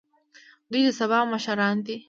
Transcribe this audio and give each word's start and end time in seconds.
دوی 0.71 0.81
د 0.87 0.89
سبا 0.99 1.17
مشران 1.31 1.75
دي 1.85 1.95